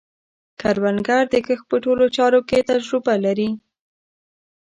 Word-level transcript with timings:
کروندګر 0.59 1.23
د 1.33 1.35
کښت 1.45 1.65
په 1.71 1.77
ټولو 1.83 2.03
چارو 2.17 2.39
کې 2.49 2.67
تجربه 2.69 3.13
لري 3.25 3.49